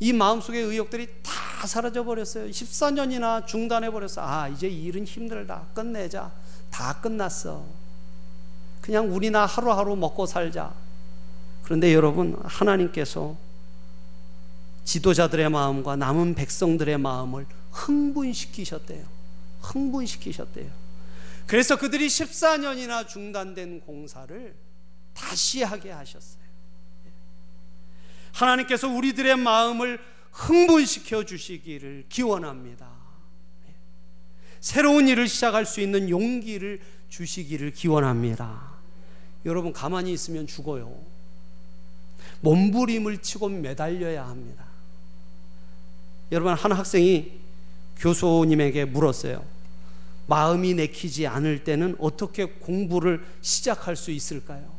[0.00, 2.50] 이 마음속의 의욕들이 다 사라져 버렸어요.
[2.50, 4.20] 14년이나 중단해 버렸어.
[4.20, 5.68] 아, 이제 일은 힘들다.
[5.74, 6.32] 끝내자.
[6.72, 7.83] 다 끝났어.
[8.84, 10.74] 그냥 우리나 하루하루 먹고 살자.
[11.62, 13.34] 그런데 여러분, 하나님께서
[14.84, 19.06] 지도자들의 마음과 남은 백성들의 마음을 흥분시키셨대요.
[19.62, 20.70] 흥분시키셨대요.
[21.46, 24.54] 그래서 그들이 14년이나 중단된 공사를
[25.14, 26.44] 다시 하게 하셨어요.
[28.32, 29.98] 하나님께서 우리들의 마음을
[30.30, 32.86] 흥분시켜 주시기를 기원합니다.
[34.60, 38.73] 새로운 일을 시작할 수 있는 용기를 주시기를 기원합니다.
[39.44, 40.94] 여러분 가만히 있으면 죽어요.
[42.40, 44.64] 몸부림을 치고 매달려야 합니다.
[46.32, 47.32] 여러분 한 학생이
[47.98, 49.44] 교수님에게 물었어요.
[50.26, 54.72] 마음이 내키지 않을 때는 어떻게 공부를 시작할 수 있을까요?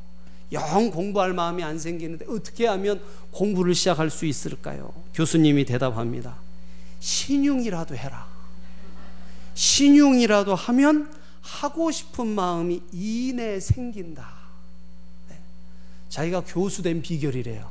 [0.52, 3.02] 영 공부할 마음이 안 생기는데 어떻게 하면
[3.32, 4.94] 공부를 시작할 수 있을까요?
[5.14, 6.38] 교수님이 대답합니다.
[7.00, 8.28] 신용이라도 해라.
[9.54, 14.35] 신용이라도 하면 하고 싶은 마음이 이내 생긴다.
[16.16, 16.22] 네.
[16.22, 17.70] 자기가 교수된 비결이래요.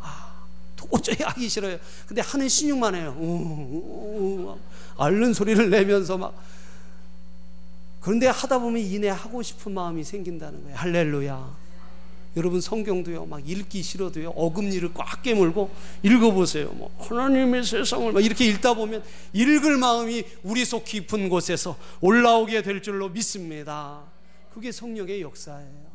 [0.00, 1.78] 아, 도저히 하기 싫어요.
[2.06, 3.16] 근데 하는 신용만 해요.
[3.16, 4.58] 우,
[4.98, 6.34] 앓는 소리를 내면서 막.
[8.00, 10.76] 그런데 하다 보면 이내 하고 싶은 마음이 생긴다는 거예요.
[10.76, 11.64] 할렐루야.
[12.36, 15.70] 여러분 성경도요 막 읽기 싫어도요 어금니를 꽉 깨물고
[16.02, 22.62] 읽어보세요 뭐 하나님의 세상을 막 이렇게 읽다 보면 읽을 마음이 우리 속 깊은 곳에서 올라오게
[22.62, 24.02] 될 줄로 믿습니다
[24.52, 25.93] 그게 성령의 역사예요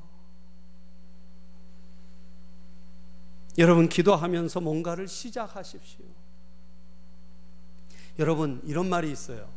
[3.59, 6.05] 여러분 기도하면서 뭔가를 시작하십시오
[8.17, 9.47] 여러분 이런 말이 있어요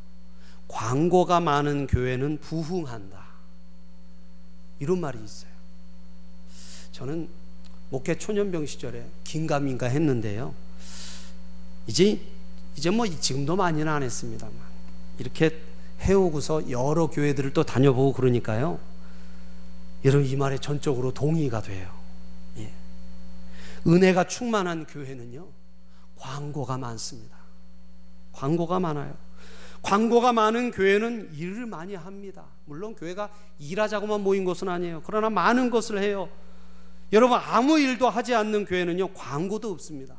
[0.69, 3.25] 광고가 많은 교회는 부흥한다
[4.79, 5.53] 이런 말이 있어요
[6.93, 7.29] 저는
[7.93, 10.55] 목회 초년병 시절에 긴가민가 했는데요.
[11.87, 12.21] 이제
[12.75, 14.57] 이제 뭐 지금도 많이는 안 했습니다만
[15.19, 15.61] 이렇게
[16.01, 18.79] 해오고서 여러 교회들을 또 다녀보고 그러니까요.
[20.07, 21.91] 여러분 이 말에 전적으로 동의가 돼요.
[23.87, 23.91] 예.
[23.91, 25.49] 은혜가 충만한 교회는요
[26.17, 27.37] 광고가 많습니다.
[28.33, 29.17] 광고가 많아요.
[29.83, 32.45] 광고가 많은 교회는 일을 많이 합니다.
[32.65, 35.03] 물론 교회가 일하자고만 모인 것은 아니에요.
[35.05, 36.29] 그러나 많은 것을 해요.
[37.13, 40.17] 여러분 아무 일도 하지 않는 교회는요 광고도 없습니다.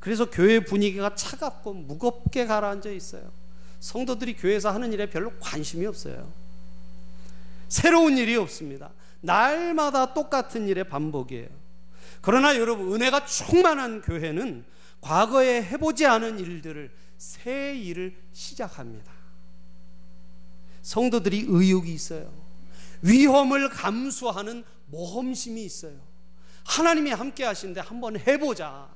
[0.00, 3.30] 그래서 교회 분위기가 차갑고 무겁게 가라앉아 있어요.
[3.80, 6.32] 성도들이 교회에서 하는 일에 별로 관심이 없어요.
[7.68, 8.90] 새로운 일이 없습니다.
[9.20, 11.59] 날마다 똑같은 일의 반복이에요.
[12.20, 14.64] 그러나 여러분 은혜가 충만한 교회는
[15.00, 19.12] 과거에 해보지 않은 일들을 새 일을 시작합니다.
[20.82, 22.30] 성도들이 의욕이 있어요.
[23.02, 25.98] 위험을 감수하는 모험심이 있어요.
[26.64, 28.88] 하나님이 함께 하시는데 한번 해보자.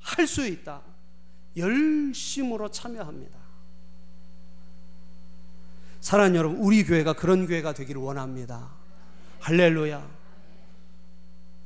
[0.00, 0.82] 할 수 있다.
[1.56, 3.38] 열심으로 참여합니다.
[6.00, 8.70] 사랑하는 여러분, 우리 교회가 그런 교회가 되기를 원합니다.
[9.40, 10.17] 할렐루야.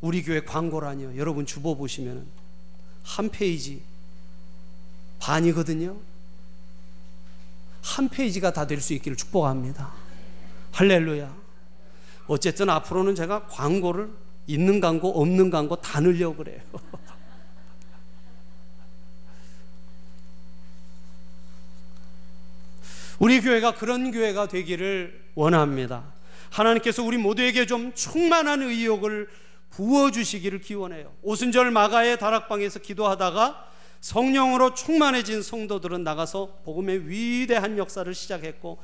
[0.03, 1.17] 우리 교회 광고라니요.
[1.17, 2.27] 여러분 주보 보시면
[3.05, 3.83] 한 페이지
[5.21, 5.97] 반이거든요.
[7.83, 9.91] 한 페이지가 다 될 수 있기를 축복합니다.
[10.73, 11.35] 할렐루야.
[12.27, 14.11] 어쨌든 앞으로는 제가 광고를
[14.47, 16.61] 있는 광고 없는 광고 다 넣으려고 그래요.
[23.19, 26.13] 우리 교회가 그런 교회가 되기를 원합니다.
[26.51, 29.29] 하나님께서 우리 모두에게 좀 충만한 의욕을
[29.73, 31.13] 부어 주시기를 기원해요.
[31.23, 33.69] 오순절 마가의 다락방에서 기도하다가
[34.01, 38.79] 성령으로 충만해진 성도들은 나가서 복음의 위대한 역사를 시작했고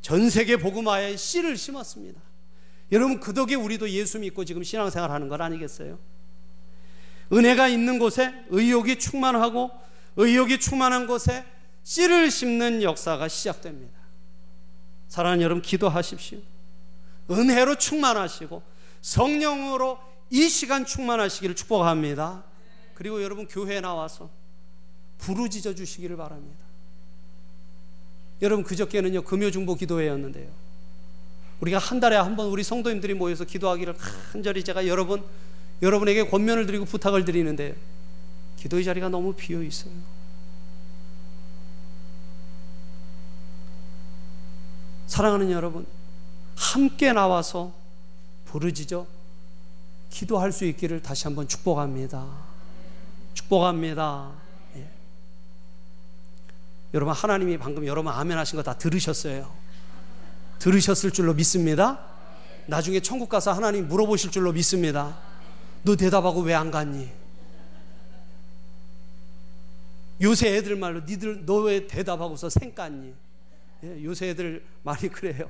[0.00, 2.20] 전 세계 복음화에 씨를 심었습니다.
[2.90, 5.98] 여러분 그 덕에 우리도 예수 믿고 지금 신앙생활 하는 것 아니겠어요?
[7.32, 9.70] 은혜가 있는 곳에 의욕이 충만하고
[10.16, 11.44] 의욕이 충만한 곳에
[11.84, 13.98] 씨를 심는 역사가 시작됩니다.
[15.08, 16.38] 사랑하는 여러분 기도하십시오.
[17.30, 18.62] 은혜로 충만하시고
[19.00, 19.98] 성령으로
[20.32, 22.42] 이 시간 충만하시기를 축복합니다.
[22.94, 24.30] 그리고 여러분 교회에 나와서
[25.18, 26.58] 부르짖어 주시기를 바랍니다.
[28.40, 30.50] 여러분 그저께는요 금요중보 기도회였는데요.
[31.60, 33.94] 우리가 한 달에 한 번 우리 성도님들이 모여서 기도하기를
[34.32, 35.22] 간절히 제가 여러분
[35.82, 37.76] 여러분에게 권면을 드리고 부탁을 드리는데
[38.56, 39.92] 기도의 자리가 너무 비어 있어요.
[45.06, 45.86] 사랑하는 여러분,
[46.56, 47.74] 함께 나와서
[48.46, 49.06] 부르짖어
[50.12, 52.28] 기도할 수 있기를 다시 한번 축복합니다.
[53.32, 54.30] 축복합니다.
[54.76, 54.86] 예.
[56.92, 59.50] 여러분 하나님이 방금 여러분 아멘 하신 거 다 들으셨어요.
[60.58, 61.98] 들으셨을 줄로 믿습니다.
[62.66, 65.18] 나중에 천국 가서 하나님 물어보실 줄로 믿습니다.
[65.82, 67.10] 너 대답하고 왜 안 갔니?
[70.20, 73.14] 요새 애들 말로 니들 너 왜 대답하고서 생 깠니?
[73.84, 75.48] 예, 요새 애들 말이 그래요.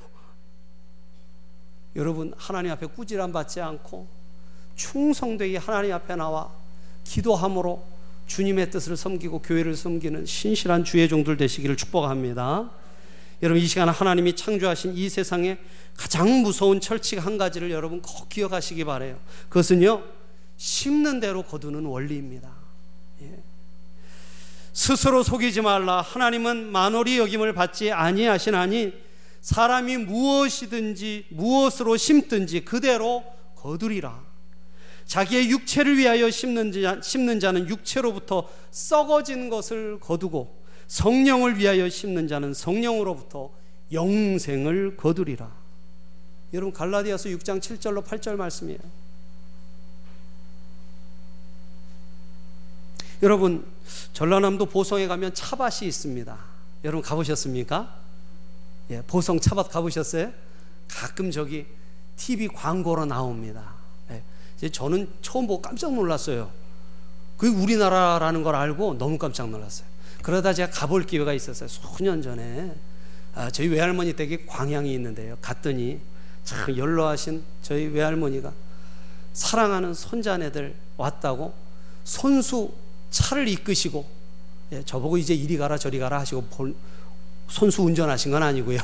[1.97, 4.22] 여러분 하나님 앞에 꾸지람 받지 않고
[4.83, 6.51] 충성되게 하나님 앞에 나와
[7.05, 7.85] 기도함으로
[8.27, 12.71] 주님의 뜻을 섬기고 교회를 섬기는 신실한 주의 종들 되시기를 축복합니다.
[13.43, 15.59] 여러분 이 시간 하나님이 창조하신 이 세상에
[15.97, 19.19] 가장 무서운 철칙 한 가지를 여러분 꼭 기억하시기 바래요.
[19.49, 20.03] 그것은요
[20.57, 22.51] 심는 대로 거두는 원리입니다.
[23.23, 23.39] 예.
[24.73, 26.01] 스스로 속이지 말라.
[26.01, 28.95] 하나님은 만월이 여김을 받지 아니하시나니
[29.43, 33.25] 사람이 무엇이든지 무엇으로 심든지 그대로
[33.57, 34.32] 거두리라.
[35.13, 42.55] 자기의 육체를 위하여 심는, 자, 심는 자는 육체로부터 썩어진 것을 거두고 성령을 위하여 심는 자는
[42.55, 43.51] 성령으로부터
[43.93, 45.53] 영생을 거두리라.
[46.55, 48.79] 여러분 갈라디아서 6장 7절로 8절 말씀이에요.
[53.23, 53.67] 여러분
[54.15, 56.39] 전라남도 보성에 가면 차밭이 있습니다.
[56.85, 58.01] 여러분 가보셨습니까?
[58.89, 60.33] 예, 보성 차밭 가보셨어요?
[60.89, 61.67] 가끔 저기
[62.17, 63.82] TV 광고로 나옵니다.
[64.71, 66.51] 저는 처음 보고 깜짝 놀랐어요.
[67.37, 69.87] 그게 우리나라라는 걸 알고 너무 깜짝 놀랐어요.
[70.23, 71.69] 그러다 제가 가볼 기회가 있었어요.
[71.69, 72.75] 수년 전에.
[73.35, 75.37] 아, 저희 외할머니 댁에 광양이 있는데요.
[75.41, 76.01] 갔더니
[76.45, 78.53] 참 연로하신 저희 외할머니가
[79.33, 81.55] 사랑하는 손자네들 왔다고
[82.05, 82.73] 손수
[83.11, 84.07] 차를 이끄시고
[84.73, 86.75] 예, 저보고 이제 이리 가라 저리 가라 하시고 볼,
[87.49, 88.79] 손수 운전하신 건 아니고요.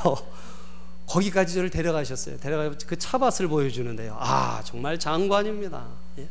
[1.09, 2.37] 거기까지 저를 데려가셨어요.
[2.37, 4.15] 데려가 그 차밭을 보여주는데요.
[4.19, 5.87] 아 정말 장관입니다.
[6.19, 6.29] 예.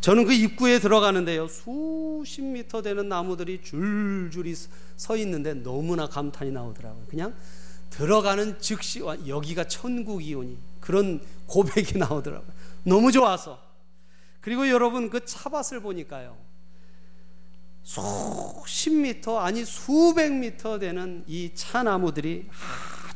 [0.00, 1.46] 저는 그 입구에 들어가는데요.
[1.48, 4.54] 수십 미터 되는 나무들이 줄줄이
[4.96, 7.04] 서 있는데 너무나 감탄이 나오더라고요.
[7.08, 7.34] 그냥
[7.90, 12.52] 들어가는 즉시 여기가 천국이오니 그런 고백이 나오더라고요.
[12.84, 13.60] 너무 좋아서.
[14.40, 16.36] 그리고 여러분 그 차밭을 보니까요.
[17.82, 22.48] 수십 미터 아니 수백 미터 되는 이 차나무들이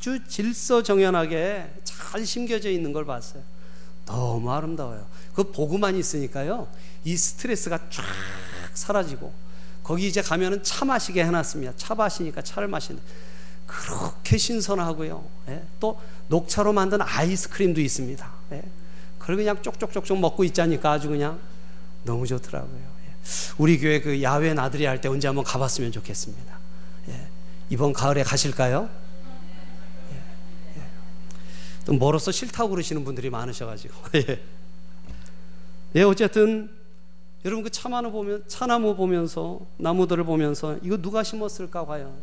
[0.03, 3.45] 아주 질서 정연하게 잘 심겨져 있는 걸 봤어요.
[4.05, 5.07] 너무 아름다워요.
[5.33, 6.67] 그 보고만 있으니까요.
[7.05, 8.03] 이 스트레스가 쫙
[8.75, 9.33] 사라지고
[9.85, 11.75] 거기 이제 가면은 차 마시게 해놨습니다.
[11.77, 13.01] 차 마시니까 차를 마시는
[13.65, 15.25] 그렇게 신선하고요.
[15.51, 15.63] 예?
[15.79, 18.29] 또 녹차로 만든 아이스크림도 있습니다.
[18.53, 18.63] 예?
[19.21, 21.39] 그걸 그냥 쪽쪽쪽쪽 먹고 있자니까 아주 그냥
[22.03, 22.75] 너무 좋더라고요.
[23.07, 23.15] 예?
[23.57, 26.59] 우리 교회 그 야외 나들이 할 때 언제 한번 가봤으면 좋겠습니다.
[27.11, 27.29] 예?
[27.71, 28.91] 이번 가을에 가실까요?
[31.85, 33.95] 또 멀어서 싫다고 그러시는 분들이 많으셔가지고.
[34.17, 34.43] 예.
[35.95, 36.71] 예, 어쨌든
[37.45, 42.15] 여러분 그 차나무 보면 차나무 보면서 나무들을 보면서 이거 누가 심었을까 과연?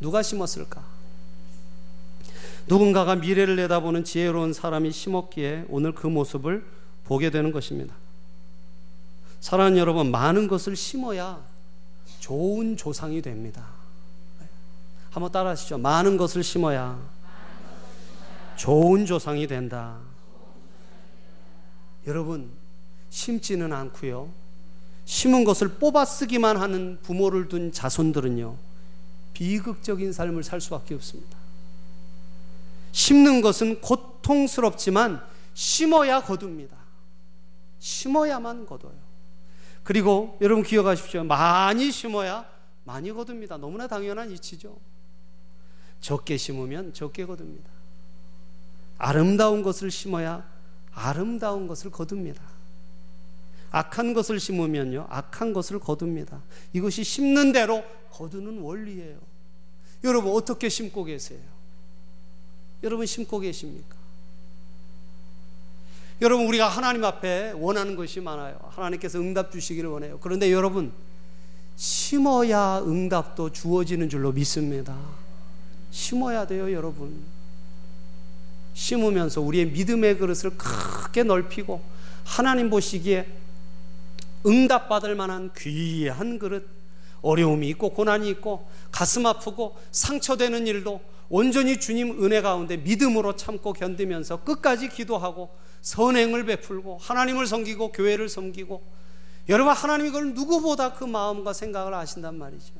[0.00, 0.84] 누가 심었을까?
[2.66, 6.64] 누군가가 미래를 내다보는 지혜로운 사람이 심었기에 오늘 그 모습을
[7.04, 7.94] 보게 되는 것입니다.
[9.40, 11.40] 사랑하는 여러분, 많은 것을 심어야
[12.18, 13.64] 좋은 조상이 됩니다.
[15.10, 15.78] 한번 따라 하시죠.
[15.78, 17.00] 많은 것을 심어야
[18.56, 20.00] 좋은 조상이 된다.
[22.06, 22.50] 여러분,
[23.10, 24.30] 심지는 않고요.
[25.04, 28.56] 심은 것을 뽑아 쓰기만 하는 부모를 둔 자손들은요.
[29.32, 31.36] 비극적인 삶을 살 수밖에 없습니다.
[32.92, 35.22] 심는 것은 고통스럽지만
[35.54, 36.76] 심어야 거둡니다.
[37.78, 38.94] 심어야만 거둬요.
[39.84, 41.22] 그리고 여러분 기억하십시오.
[41.24, 42.44] 많이 심어야
[42.84, 43.56] 많이 거둡니다.
[43.56, 44.76] 너무나 당연한 이치죠.
[46.00, 47.75] 적게 심으면 적게 거둡니다.
[48.98, 50.44] 아름다운 것을 심어야
[50.92, 52.42] 아름다운 것을 거둡니다.
[53.70, 56.40] 악한 것을 심으면요, 악한 것을 거둡니다.
[56.72, 59.18] 이것이 심는 대로 거두는 원리예요.
[60.04, 61.40] 여러분, 어떻게 심고 계세요?
[62.82, 63.96] 여러분, 심고 계십니까?
[66.22, 68.58] 여러분, 우리가 하나님 앞에 원하는 것이 많아요.
[68.70, 70.18] 하나님께서 응답 주시기를 원해요.
[70.22, 70.92] 그런데 여러분,
[71.74, 74.96] 심어야 응답도 주어지는 줄로 믿습니다.
[75.90, 77.35] 심어야 돼요, 여러분.
[78.76, 81.82] 심으면서 우리의 믿음의 그릇을 크게 넓히고
[82.24, 83.26] 하나님 보시기에
[84.44, 86.68] 응답받을 만한 귀한 그릇
[87.22, 91.00] 어려움이 있고 고난이 있고 가슴 아프고 상처되는 일도
[91.30, 95.48] 온전히 주님 은혜 가운데 믿음으로 참고 견디면서 끝까지 기도하고
[95.80, 98.82] 선행을 베풀고 하나님을 섬기고 교회를 섬기고
[99.48, 102.74] 여러분 하나님이 그걸 누구보다 그 마음과 생각을 아신단 말이죠.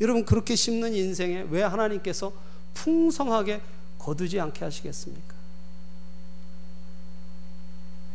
[0.00, 2.32] 여러분 그렇게 심는 인생에 왜 하나님께서
[2.74, 3.60] 풍성하게
[4.00, 5.34] 거두지 않게 하시겠습니까?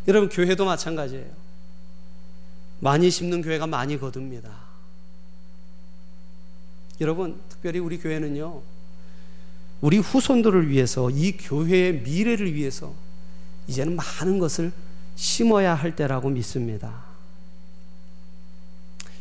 [0.07, 1.45] 여러분, 교회도 마찬가지예요.
[2.79, 4.51] 많이 심는 교회가 많이 거둡니다.
[7.01, 8.61] 여러분, 특별히 우리 교회는요,
[9.81, 12.93] 우리 후손들을 위해서 이 교회의 미래를 위해서
[13.67, 14.71] 이제는 많은 것을
[15.15, 17.03] 심어야 할 때라고 믿습니다.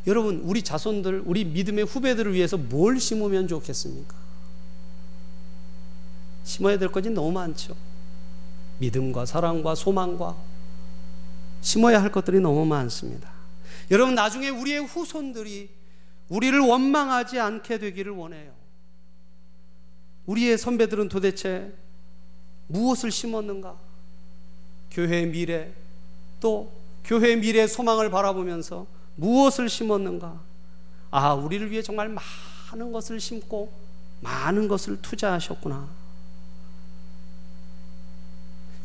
[0.06, 4.23] 여러분, 우리 자손들, 우리 믿음의 후배들을 위해서 뭘 심으면 좋겠습니까?
[6.44, 7.74] 심어야 될 것이 너무 많죠.
[8.78, 10.36] 믿음과 사랑과 소망과
[11.60, 13.30] 심어야 할 것들이 너무 많습니다.
[13.90, 15.70] 여러분, 나중에 우리의 후손들이
[16.28, 18.52] 우리를 원망하지 않게 되기를 원해요.
[20.26, 21.72] 우리의 선배들은 도대체
[22.68, 23.76] 무엇을 심었는가?
[24.90, 25.72] 교회의 미래,
[26.40, 26.72] 또
[27.04, 28.86] 교회의 미래의 소망을 바라보면서
[29.16, 30.40] 무엇을 심었는가?
[31.10, 33.72] 아, 우리를 위해 정말 많은 것을 심고
[34.20, 36.03] 많은 것을 투자하셨구나.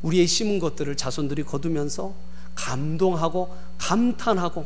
[0.02, 2.14] 우리의 심은 것들을 자손들이 거두면서
[2.56, 4.66] 감동하고 감탄하고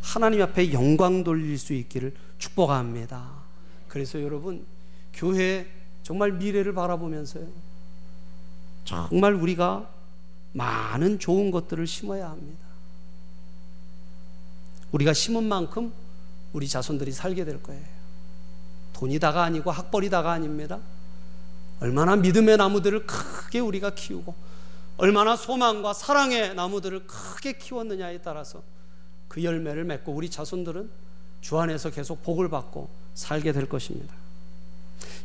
[0.00, 3.30] 하나님 앞에 영광 돌릴 수 있기를 축복합니다.
[3.88, 4.64] 그래서 여러분,
[5.12, 5.66] 교회
[6.02, 7.46] 정말 미래를 바라보면서요.
[8.84, 9.88] 정말 우리가
[10.52, 12.64] 많은 좋은 것들을 심어야 합니다.
[14.92, 15.92] 우리가 심은 만큼
[16.52, 17.82] 우리 자손들이 살게 될 거예요.
[18.92, 20.78] 돈이 다가 아니고 학벌이 다가 아닙니다.
[21.80, 24.34] 얼마나 믿음의 나무들을 크게 우리가 키우고
[24.96, 28.62] 얼마나 소망과 사랑의 나무들을 크게 키웠느냐에 따라서
[29.28, 30.90] 그 열매를 맺고 우리 자손들은
[31.40, 34.14] 주 안에서 계속 복을 받고 살게 될 것입니다.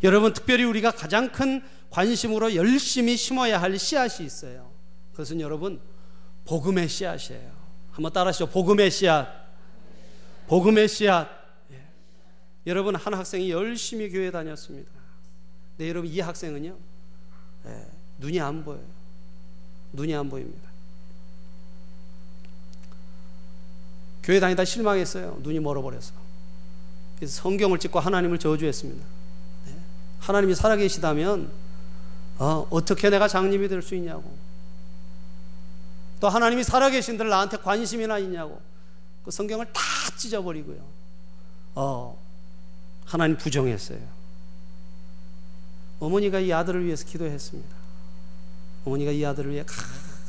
[0.03, 4.70] 여러분 특별히 우리가 가장 큰 관심으로 열심히 심어야 할 씨앗이 있어요.
[5.11, 5.80] 그것은 여러분
[6.45, 7.51] 복음의 씨앗이에요.
[7.91, 8.47] 한번 따라하시죠.
[8.47, 9.28] 복음의 씨앗.
[10.47, 11.28] 복음의 씨앗.
[11.72, 11.84] 예.
[12.65, 14.89] 여러분 한 학생이 열심히 교회 다녔습니다.
[15.78, 16.76] 네, 여러분 이 학생은요
[17.65, 17.86] 예,
[18.17, 18.99] 눈이 안 보여요.
[19.94, 20.70] 눈이 안 보입니다.
[24.24, 25.38] 교회 다니다 실망했어요.
[25.42, 26.14] 눈이 멀어버려서.
[27.16, 29.06] 그래서 성경을 찍고 하나님을 저주했습니다.
[29.68, 29.76] 네.
[30.20, 31.52] 하나님이 살아계시다면
[32.38, 34.38] 어, 어떻게 내가 장님이 될 수 있냐고.
[36.20, 38.62] 또 하나님이 살아계신들 나한테 관심이나 있냐고.
[39.24, 39.82] 그 성경을 다
[40.18, 40.78] 찢어버리고요.
[41.76, 42.18] 어,
[43.06, 44.00] 하나님 부정했어요.
[46.00, 47.76] 어머니가 이 아들을 위해서 기도했습니다.
[48.86, 49.63] 어머니가 이 아들을 위해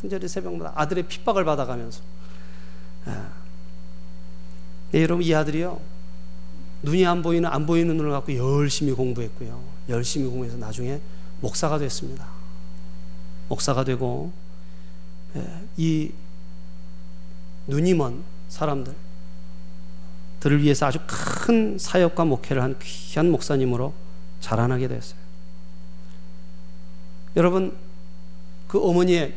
[0.01, 2.03] 간절히 새벽마다 아들의 핍박을 받아가면서.
[3.07, 3.31] 아.
[4.93, 5.81] 네, 여러분 이 아들이요
[6.83, 9.63] 눈이 안 보이는 안 보이는 눈을 갖고 열심히 공부했고요.
[9.89, 11.01] 열심히 공부해서 나중에
[11.41, 12.27] 목사가 됐습니다.
[13.49, 14.33] 목사가 되고
[15.37, 16.13] 예, 이
[17.67, 18.95] 눈이 먼 사람들
[20.41, 23.93] 들을 위해서 아주 큰 사역과 목회를 한 귀한 목사님으로
[24.41, 25.21] 자라나게 됐어요.
[27.37, 27.77] 여러분
[28.71, 29.35] 그 어머니의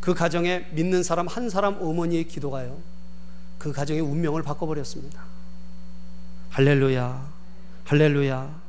[0.00, 2.82] 그 가정에 믿는 사람 한 사람 어머니의 기도가요.
[3.58, 5.24] 그 가정의 운명을 바꿔버렸습니다.
[6.50, 7.32] 할렐루야,
[7.84, 8.60] 할렐루야,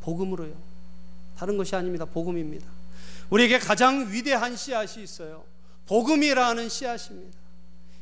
[0.00, 0.52] 복음으로요.
[1.36, 2.04] 다른 것이 아닙니다.
[2.06, 2.66] 복음입니다.
[3.30, 5.44] 우리에게 가장 위대한 씨앗이 있어요.
[5.86, 7.38] 복음이라는 씨앗입니다.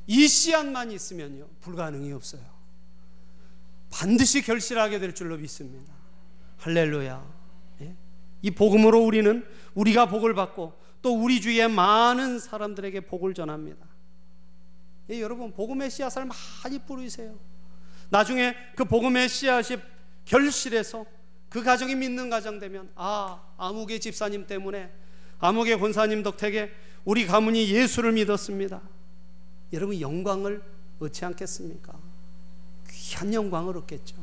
[0.06, 2.40] 이 씨앗만 있으면요, 불가능이 없어요.
[3.90, 5.92] 반드시 결실하게 될 줄로 믿습니다.
[6.60, 7.22] 할렐루야.
[7.82, 7.94] 예?
[8.40, 13.84] 이 복음으로 우리는 우리가 복을 받고 또 우리 주위의 많은 사람들에게 복을 전합니다.
[15.10, 17.38] 예, 여러분 복음의 씨앗을 많이 뿌리세요.
[18.08, 19.82] 나중에 그 복음의 씨앗이
[20.24, 21.04] 결실해서
[21.50, 24.90] 그 가정이 믿는 가정 되면 아 아무개 집사님 때문에
[25.40, 26.72] 아무개 권사님 덕택에
[27.04, 28.80] 우리 가문이 예수를 믿었습니다.
[29.74, 30.62] 여러분 영광을
[31.00, 31.92] 얻지 않겠습니까?
[32.88, 34.16] 귀한 영광을 얻겠죠.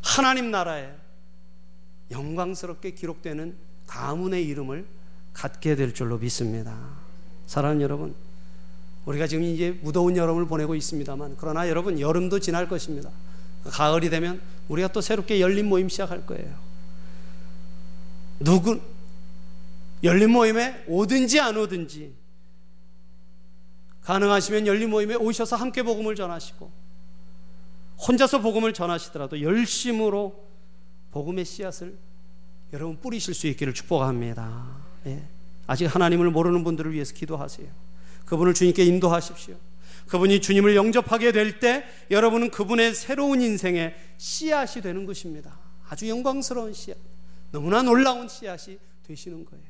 [0.00, 0.94] 하나님 나라에
[2.12, 4.86] 영광스럽게 기록되는 가문의 이름을
[5.32, 6.76] 갖게 될 줄로 믿습니다.
[7.46, 8.14] 사랑하는 여러분,
[9.06, 13.10] 우리가 지금 이제 무더운 여름을 보내고 있습니다만 그러나 여러분 여름도 지날 것입니다.
[13.64, 16.54] 가을이 되면 우리가 또 새롭게 열린 모임 시작할 거예요.
[18.38, 18.80] 누구
[20.02, 22.12] 열린 모임에 오든지 안 오든지
[24.02, 26.70] 가능하시면 열린 모임에 오셔서 함께 복음을 전하시고
[28.08, 30.44] 혼자서 복음을 전하시더라도 열심으로
[31.12, 31.96] 복음의 씨앗을
[32.72, 34.64] 여러분 뿌리실 수 있기를 축복합니다.
[35.06, 35.22] 예.
[35.66, 37.68] 아직 하나님을 모르는 분들을 위해서 기도하세요.
[38.24, 39.56] 그분을 주님께 인도하십시오.
[40.08, 45.58] 그분이 주님을 영접하게 될 때 여러분은 그분의 새로운 인생의 씨앗이 되는 것입니다.
[45.88, 46.96] 아주 영광스러운 씨앗,
[47.50, 49.64] 너무나 놀라운 씨앗이 되시는 거예요.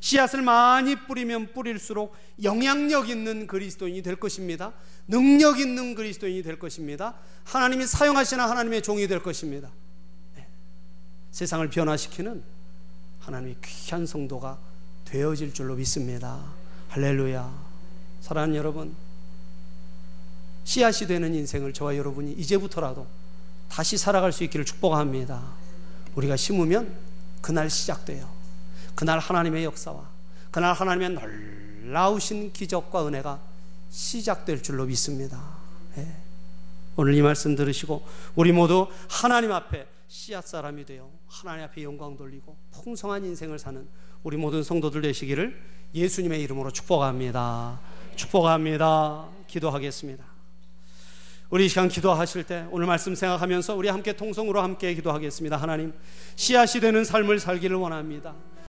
[0.00, 4.72] 씨앗을 많이 뿌리면 뿌릴수록 영향력 있는 그리스도인이 될 것입니다.
[5.08, 7.14] 능력 있는 그리스도인이 될 것입니다.
[7.44, 9.70] 하나님이 사용하시는 하나님의 종이 될 것입니다.
[11.30, 11.36] 네.
[11.38, 12.42] 세상을 변화시키는
[13.20, 14.58] 하나님의 귀한 성도가
[15.04, 16.40] 되어질 줄로 믿습니다.
[16.88, 17.70] 할렐루야.
[18.20, 18.94] 사랑하는 여러분,
[20.64, 23.06] 씨앗이 되는 인생을 저와 여러분이 이제부터라도
[23.68, 25.42] 다시 살아갈 수 있기를 축복합니다.
[26.14, 26.94] 우리가 심으면
[27.40, 28.28] 그날 시작돼요.
[28.94, 30.08] 그날 하나님의 역사와
[30.50, 31.10] 그날 하나님의
[31.84, 33.40] 놀라우신 기적과 은혜가
[33.90, 35.40] 시작될 줄로 믿습니다.
[35.96, 36.16] 예.
[36.96, 42.56] 오늘 이 말씀 들으시고 우리 모두 하나님 앞에 씨앗 사람이 되어 하나님 앞에 영광 돌리고
[42.72, 43.86] 풍성한 인생을 사는
[44.24, 45.56] 우리 모든 성도들 되시기를
[45.94, 47.80] 예수님의 이름으로 축복합니다.
[48.16, 49.28] 축복합니다.
[49.46, 50.24] 기도하겠습니다.
[51.50, 55.56] 우리 이 시간 기도하실 때 오늘 말씀 생각하면서 우리 함께 통성으로 함께 기도하겠습니다.
[55.56, 55.92] 하나님
[56.34, 58.34] 씨앗이 되는 삶을 살기를 원합니다.